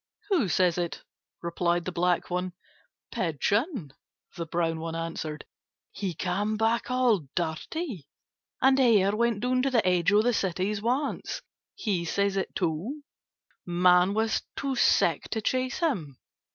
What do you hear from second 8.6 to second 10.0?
And Hare went down to the